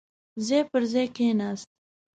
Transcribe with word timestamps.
ځای 0.45 0.61
پر 0.69 0.83
ځاې 0.91 1.05
کېناست. 1.15 1.69